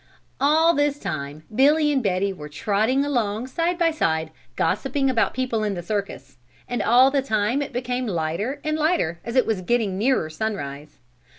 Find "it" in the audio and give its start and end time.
7.61-7.71, 9.35-9.45